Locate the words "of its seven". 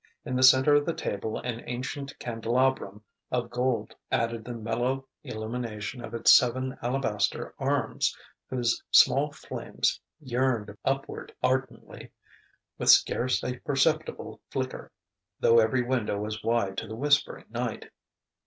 6.03-6.75